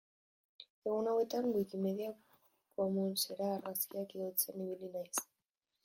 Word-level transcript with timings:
Egun 0.87 1.09
hauetan 1.11 1.45
Wikimedia 1.57 2.13
Commonsera 2.79 3.51
argazkiak 3.57 4.17
igotzen 4.19 4.67
ibili 4.69 4.95
naiz. 4.97 5.27